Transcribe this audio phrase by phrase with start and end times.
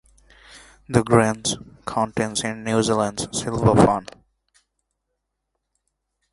[0.89, 4.07] The guernsey contains New Zealand's silver fern.